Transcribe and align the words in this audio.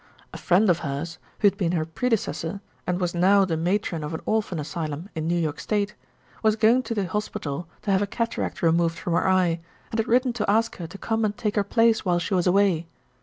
A 0.33 0.37
friend 0.39 0.67
of 0.67 0.79
hers, 0.79 1.19
who 1.37 1.47
had 1.47 1.57
been 1.59 1.73
her 1.73 1.85
predecessor, 1.85 2.59
and 2.87 2.99
was 2.99 3.13
now 3.13 3.45
the 3.45 3.55
Matron 3.55 4.03
of 4.03 4.15
an 4.15 4.21
Orphan 4.25 4.57
Asylum 4.59 5.09
in 5.13 5.27
New 5.27 5.37
York 5.39 5.59
State, 5.59 5.93
was 6.41 6.55
going 6.55 6.81
to 6.81 6.95
the 6.95 7.05
hospital 7.05 7.67
to 7.83 7.91
have 7.91 8.01
a 8.01 8.07
cataract 8.07 8.63
removed 8.63 8.97
from 8.97 9.13
her 9.13 9.27
eye, 9.29 9.59
and 9.91 9.99
had 9.99 10.07
written 10.07 10.33
to 10.33 10.49
ask 10.49 10.77
her 10.77 10.87
to 10.87 10.97
come 10.97 11.23
and 11.23 11.37
take 11.37 11.55
her 11.55 11.63
place 11.63 12.03
while 12.03 12.17
she 12.17 12.33
was 12.33 12.47
away. 12.47 12.87